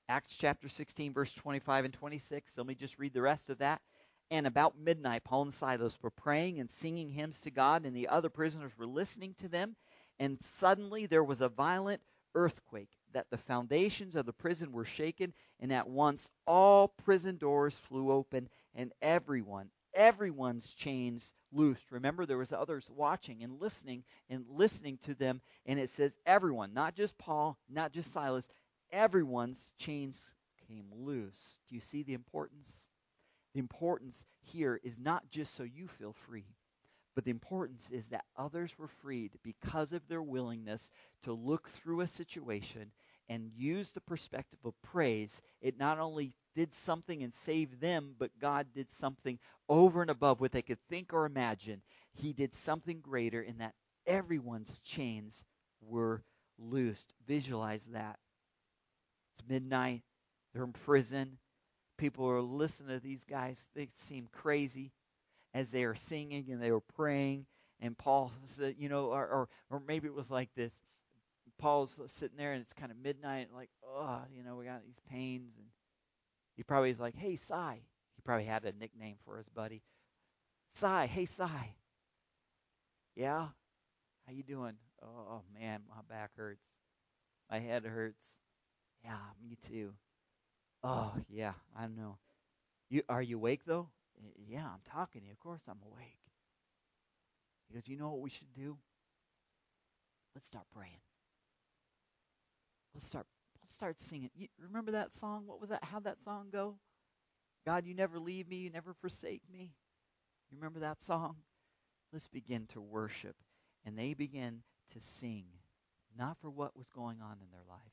[0.09, 2.56] Acts chapter 16, verse 25 and 26.
[2.59, 3.80] Let me just read the rest of that.
[4.30, 8.09] And about midnight, Paul and Silas were praying and singing hymns to God, and the
[8.09, 9.76] other prisoners were listening to them.
[10.18, 12.02] And suddenly there was a violent
[12.35, 17.79] earthquake, that the foundations of the prison were shaken, and at once all prison doors
[17.79, 21.90] flew open, and everyone, everyone's chains loosed.
[21.90, 26.74] Remember, there was others watching and listening and listening to them, and it says everyone,
[26.74, 28.50] not just Paul, not just Silas,
[28.92, 30.26] everyone's chains
[30.68, 31.59] came loose.
[31.70, 32.87] Do you see the importance?
[33.55, 36.44] The importance here is not just so you feel free,
[37.14, 40.90] but the importance is that others were freed because of their willingness
[41.22, 42.92] to look through a situation
[43.28, 45.40] and use the perspective of praise.
[45.60, 50.40] It not only did something and saved them, but God did something over and above
[50.40, 51.82] what they could think or imagine.
[52.14, 53.74] He did something greater in that
[54.06, 55.44] everyone's chains
[55.82, 56.22] were
[56.58, 57.12] loosed.
[57.26, 58.18] Visualize that.
[59.38, 60.02] It's midnight.
[60.52, 61.38] They're in prison
[61.98, 63.66] people are listening to these guys.
[63.74, 64.92] They seem crazy
[65.54, 67.46] as they are singing and they were praying.
[67.80, 70.74] And Paul said, you know, or, or, or maybe it was like this.
[71.58, 75.00] Paul's sitting there and it's kind of midnight, like, oh, you know, we got these
[75.10, 75.52] pains.
[75.58, 75.66] And
[76.56, 77.80] he probably is like, hey, Cy.
[78.16, 79.82] He probably had a nickname for his buddy.
[80.74, 81.74] Cy, hey, Cy.
[83.14, 83.48] Yeah?
[84.26, 84.74] How you doing?
[85.02, 86.64] Oh, man, my back hurts.
[87.50, 88.38] My head hurts.
[89.04, 89.92] Yeah, me too.
[90.84, 92.18] Oh, yeah, I know.
[92.90, 93.88] You are you awake though?
[94.48, 95.32] Yeah, I'm talking to you.
[95.32, 96.18] Of course I'm awake.
[97.68, 98.76] He goes, You know what we should do?
[100.34, 101.00] Let's start praying.
[102.96, 103.26] Let's start
[103.62, 104.30] let's start singing.
[104.35, 105.42] You remember that song?
[105.44, 105.85] What was that?
[105.85, 106.76] How'd that song go?
[107.66, 109.74] God, you never leave me, you never forsake me.
[110.50, 111.37] You remember that song?
[112.11, 113.37] Let's begin to worship.
[113.85, 114.62] And they begin
[114.94, 115.44] to sing,
[116.16, 117.92] not for what was going on in their life,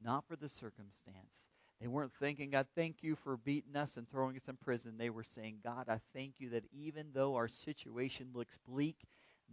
[0.00, 1.48] not for the circumstance,
[1.80, 4.94] they weren't thinking, God, thank you for beating us and throwing us in prison.
[4.96, 8.96] They were saying, God, I thank you that even though our situation looks bleak,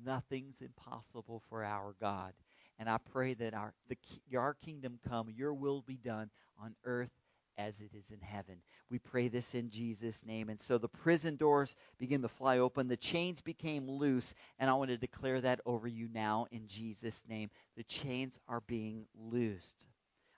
[0.06, 2.34] nothing's impossible for our God.
[2.82, 3.98] And I pray that our, the,
[4.36, 7.12] our kingdom come, your will be done on earth
[7.56, 8.56] as it is in heaven.
[8.90, 10.50] We pray this in Jesus' name.
[10.50, 14.74] And so the prison doors begin to fly open, the chains became loose, and I
[14.74, 17.52] want to declare that over you now in Jesus' name.
[17.78, 19.86] The chains are being loosed.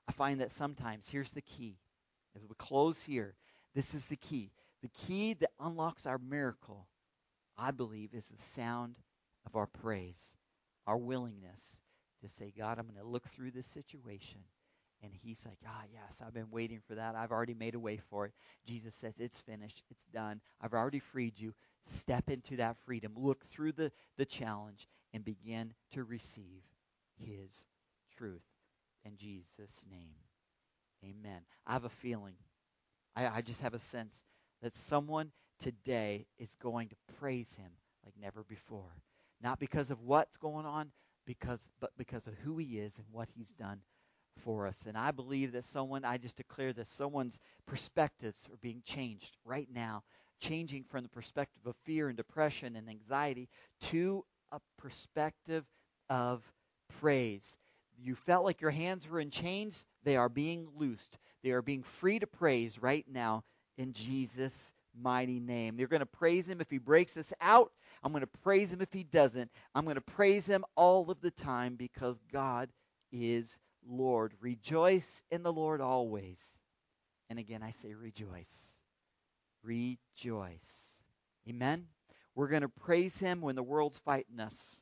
[0.10, 1.78] I find that sometimes, here's the key.
[2.36, 3.36] As we close here,
[3.74, 4.52] this is the key.
[4.82, 6.90] The key that unlocks our miracle,
[7.58, 8.98] I believe, is the sound
[9.46, 10.34] of our praise,
[10.86, 11.78] our willingness
[12.24, 14.40] to say, God, I'm going to look through this situation.
[15.04, 17.16] And he's like, ah, yes, I've been waiting for that.
[17.16, 18.32] I've already made a way for it.
[18.66, 19.84] Jesus says, it's finished.
[19.92, 20.40] It's done.
[20.62, 21.54] I've already freed you.
[21.86, 23.12] Step into that freedom.
[23.18, 26.64] Look through the, the challenge and begin to receive
[27.20, 27.66] his
[28.18, 28.42] truth
[29.04, 30.16] in Jesus' name.
[31.04, 31.42] Amen.
[31.68, 32.36] I have a feeling,
[33.16, 34.24] I, I just have a sense
[34.62, 35.32] that someone
[35.62, 37.72] today is going to praise him
[38.06, 38.96] like never before.
[39.42, 40.92] Not because of what's going on,
[41.26, 43.80] because but because of who he is and what he's done
[44.44, 44.84] for us.
[44.88, 49.68] And I believe that someone, I just declare that someone's perspectives are being changed right
[49.74, 50.04] now,
[50.40, 53.48] changing from the perspective of fear and depression and anxiety
[53.92, 55.66] to a perspective
[56.10, 56.44] of
[57.00, 57.58] praise.
[57.98, 61.18] You felt like your hands were in chains, they are being loosed.
[61.44, 63.44] They are being free to praise right now
[63.78, 65.78] in Jesus' mighty name.
[65.78, 67.72] You're going to praise him if he breaks us out.
[68.04, 69.50] I'm going to praise him if he doesn't.
[69.74, 72.70] I'm going to praise him all of the time because God
[73.12, 74.34] is Lord.
[74.42, 76.42] Rejoice in the Lord always.
[77.30, 78.78] And again, I say rejoice.
[79.64, 81.02] Rejoice.
[81.50, 81.88] Amen.
[82.36, 84.82] We're going to praise him when the world's fighting us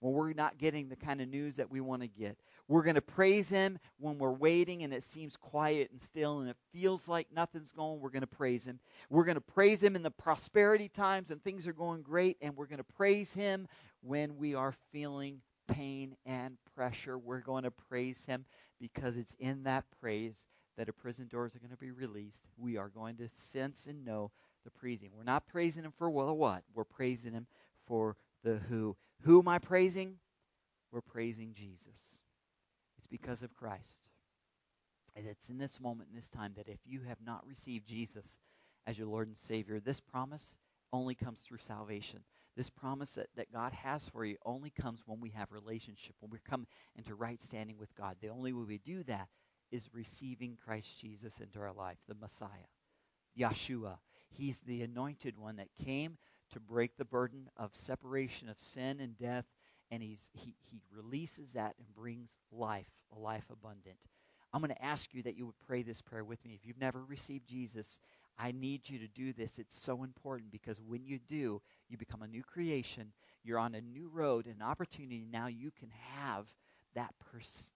[0.00, 2.36] when we're not getting the kind of news that we want to get.
[2.68, 6.50] We're going to praise Him when we're waiting and it seems quiet and still and
[6.50, 8.00] it feels like nothing's going.
[8.00, 8.80] We're going to praise Him.
[9.08, 12.36] We're going to praise Him in the prosperity times and things are going great.
[12.40, 13.68] And we're going to praise Him
[14.02, 17.18] when we are feeling pain and pressure.
[17.18, 18.44] We're going to praise Him
[18.80, 22.44] because it's in that praise that our prison doors are going to be released.
[22.58, 24.30] We are going to sense and know
[24.64, 25.10] the praising.
[25.16, 26.62] We're not praising Him for what?
[26.74, 27.46] We're praising Him
[27.86, 28.96] for the who.
[29.22, 30.16] Who am I praising?
[30.92, 32.22] We're praising Jesus.
[32.98, 34.08] It's because of Christ.
[35.14, 38.38] And it's in this moment, in this time, that if you have not received Jesus
[38.86, 40.58] as your Lord and Savior, this promise
[40.92, 42.20] only comes through salvation.
[42.56, 46.30] This promise that, that God has for you only comes when we have relationship, when
[46.30, 48.16] we come into right standing with God.
[48.20, 49.28] The only way we do that
[49.70, 52.48] is receiving Christ Jesus into our life, the Messiah,
[53.38, 53.96] Yeshua.
[54.30, 56.16] He's the anointed one that came
[56.52, 59.44] to break the burden of separation of sin and death,
[59.90, 63.96] and he's, he, he releases that and brings life, a life abundant.
[64.52, 66.54] I'm going to ask you that you would pray this prayer with me.
[66.54, 67.98] If you've never received Jesus,
[68.38, 69.58] I need you to do this.
[69.58, 73.12] It's so important because when you do, you become a new creation.
[73.44, 75.26] You're on a new road, an opportunity.
[75.30, 76.46] Now you can have
[76.94, 77.14] that,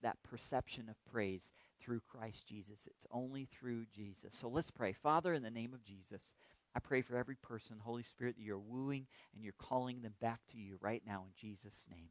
[0.03, 2.89] that perception of praise through Christ Jesus.
[2.91, 4.35] It's only through Jesus.
[4.35, 4.93] So let's pray.
[4.93, 6.35] Father, in the name of Jesus,
[6.75, 10.41] I pray for every person, Holy Spirit, that you're wooing and you're calling them back
[10.53, 12.11] to you right now in Jesus' name.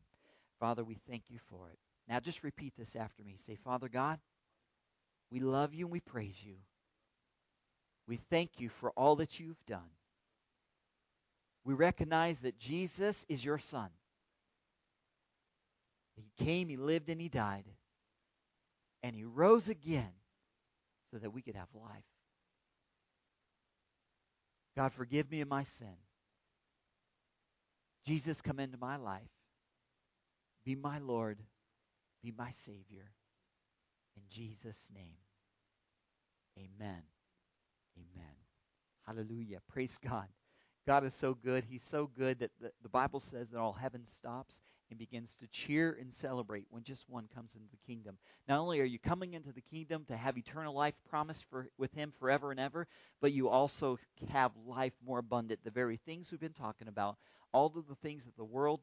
[0.59, 1.79] Father, we thank you for it.
[2.07, 3.37] Now just repeat this after me.
[3.45, 4.19] Say, Father God,
[5.31, 6.55] we love you and we praise you.
[8.07, 9.91] We thank you for all that you've done.
[11.63, 13.89] We recognize that Jesus is your Son.
[16.15, 17.65] He came, He lived, and He died.
[19.03, 20.11] And He rose again
[21.11, 22.03] so that we could have life.
[24.79, 25.97] God, forgive me of my sin.
[28.05, 29.27] Jesus, come into my life.
[30.63, 31.37] Be my Lord.
[32.23, 33.11] Be my Savior.
[34.15, 35.17] In Jesus' name.
[36.57, 37.01] Amen.
[37.97, 38.35] Amen.
[39.05, 39.59] Hallelujah.
[39.67, 40.27] Praise God.
[40.85, 41.63] God is so good.
[41.69, 45.47] He's so good that the, the, Bible says that all heaven stops and begins to
[45.47, 48.17] cheer and celebrate when just one comes into the kingdom.
[48.47, 51.93] Not only are you coming into the kingdom to have eternal life promised for, with
[51.93, 52.87] Him forever and ever,
[53.21, 55.59] but you also have life more abundant.
[55.63, 57.17] The very things we've been talking about,
[57.51, 58.79] all of the things that the world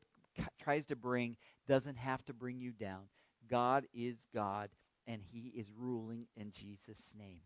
[0.63, 3.03] tries to bring, doesn't have to bring you down.
[3.49, 4.71] God is God,
[5.07, 7.41] and He is ruling in Jesus' name.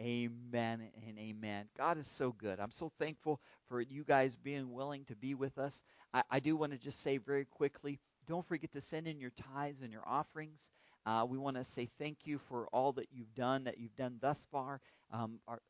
[0.00, 1.66] Amen and amen.
[1.78, 2.58] God is so good.
[2.58, 5.80] I'm so thankful for you guys being willing to be with us.
[6.12, 9.32] I, I do want to just say very quickly don't forget to send in your
[9.54, 10.70] tithes and your offerings.
[11.06, 14.16] Uh, we want to say thank you for all that you've done, that you've done
[14.20, 14.80] thus far.
[15.12, 15.60] Um, our,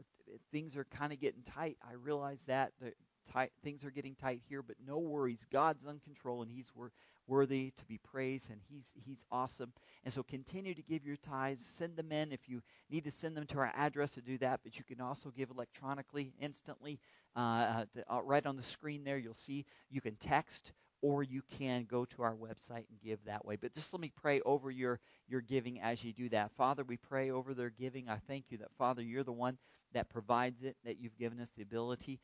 [0.51, 1.77] things are kind of getting tight.
[1.83, 2.73] I realize that.
[2.81, 2.93] The,
[3.33, 5.47] tight, things are getting tight here, but no worries.
[5.53, 6.93] God's in control, and He's wor-
[7.27, 9.73] worthy to be praised, and He's He's awesome.
[10.05, 11.65] And so continue to give your tithes.
[11.65, 14.61] Send them in if you need to send them to our address to do that,
[14.65, 17.01] but you can also give electronically instantly.
[17.35, 21.25] Uh, uh to, uh, right on the screen there, you'll see you can text or
[21.25, 23.57] you can go to our website and give that way.
[23.57, 26.53] But just let me pray over your, your giving as you do that.
[26.53, 28.09] Father, we pray over their giving.
[28.09, 29.59] I thank you that, Father, you're the one
[29.94, 32.20] that provides it, that you've given us the ability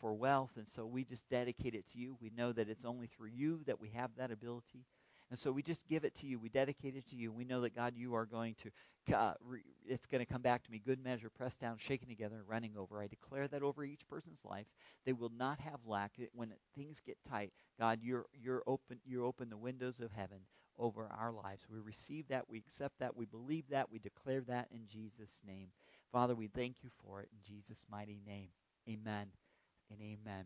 [0.00, 0.50] for wealth.
[0.56, 2.16] And so we just dedicate it to you.
[2.20, 4.84] We know that it's only through you that we have that ability.
[5.30, 6.38] And so we just give it to you.
[6.38, 7.30] We dedicate it to you.
[7.30, 10.64] We know that God, you are going to, uh, re, it's going to come back
[10.64, 13.00] to me, good measure, pressed down, shaken together, running over.
[13.00, 14.66] I declare that over each person's life.
[15.04, 17.52] They will not have lack when things get tight.
[17.78, 19.00] God, you're you're open.
[19.04, 20.38] You open the windows of heaven
[20.78, 21.66] over our lives.
[21.70, 22.48] We receive that.
[22.48, 23.16] We accept that.
[23.16, 23.90] We believe that.
[23.90, 25.68] We declare that in Jesus' name.
[26.12, 28.48] Father, we thank you for it in Jesus' mighty name.
[28.88, 29.26] Amen
[29.90, 30.44] and amen.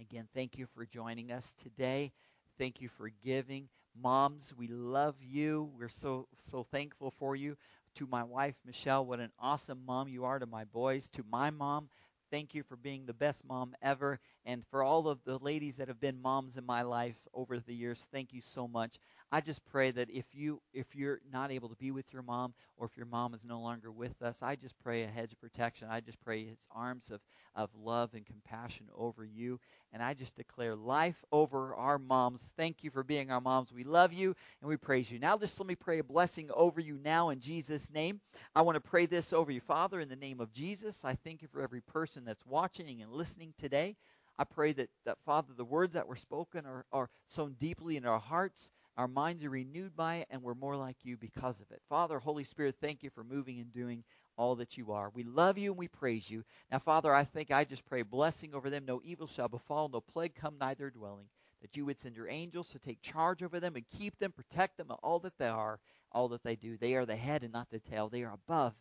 [0.00, 2.12] Again, thank you for joining us today.
[2.58, 3.68] Thank you for giving.
[4.00, 5.70] Moms, we love you.
[5.78, 7.56] We're so so thankful for you.
[7.96, 11.08] To my wife Michelle, what an awesome mom you are to my boys.
[11.10, 11.88] To my mom,
[12.30, 14.20] thank you for being the best mom ever.
[14.46, 17.74] And for all of the ladies that have been moms in my life over the
[17.74, 18.98] years, thank you so much.
[19.30, 22.54] I just pray that if you if you're not able to be with your mom
[22.78, 25.40] or if your mom is no longer with us, I just pray a hedge of
[25.40, 25.88] protection.
[25.90, 27.20] I just pray his arms of,
[27.54, 29.60] of love and compassion over you.
[29.92, 32.52] And I just declare life over our moms.
[32.56, 33.70] Thank you for being our moms.
[33.70, 35.18] We love you and we praise you.
[35.18, 38.20] Now just let me pray a blessing over you now in Jesus' name.
[38.54, 41.04] I want to pray this over you, Father, in the name of Jesus.
[41.04, 43.96] I thank you for every person that's watching and listening today.
[44.38, 48.06] I pray that, that Father, the words that were spoken are, are sown deeply in
[48.06, 48.70] our hearts.
[48.98, 51.80] Our minds are renewed by it, and we're more like you because of it.
[51.88, 54.02] Father, Holy Spirit, thank you for moving and doing
[54.36, 55.10] all that you are.
[55.14, 56.42] We love you and we praise you.
[56.72, 58.84] Now, Father, I think I just pray blessing over them.
[58.84, 61.26] No evil shall befall, no plague come nigh their dwelling.
[61.62, 64.76] That you would send your angels to take charge over them and keep them, protect
[64.76, 65.78] them, all that they are,
[66.10, 66.76] all that they do.
[66.76, 68.08] They are the head and not the tail.
[68.08, 68.74] They are above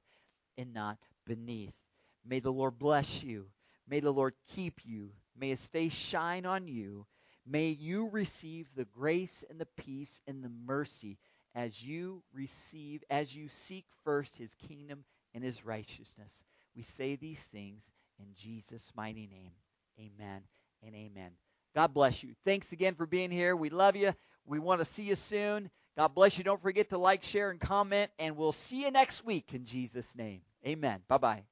[0.57, 0.97] and not
[1.28, 1.74] beneath.
[2.26, 3.45] May the Lord bless you.
[3.88, 5.11] May the Lord keep you.
[5.36, 7.05] May his face shine on you.
[7.50, 11.18] May you receive the grace and the peace and the mercy
[11.56, 16.43] as you receive, as you seek first his kingdom and his righteousness.
[16.76, 17.84] We say these things
[18.20, 19.52] in Jesus' mighty name.
[20.00, 20.41] Amen
[20.86, 21.32] and amen.
[21.74, 22.34] God bless you.
[22.45, 23.56] Thanks again for being here.
[23.56, 24.14] We love you.
[24.45, 25.70] We want to see you soon.
[25.98, 26.43] God bless you.
[26.43, 30.16] Don't forget to like, share, and comment, and we'll see you next week in Jesus'
[30.16, 30.41] name.
[30.66, 31.00] Amen.
[31.08, 31.43] Bye bye.